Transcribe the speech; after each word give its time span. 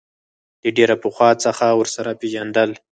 له 0.61 0.69
ډېر 0.77 0.89
پخوا 1.03 1.29
څخه 1.45 1.65
ورسره 1.79 2.11
پېژندل. 2.21 2.69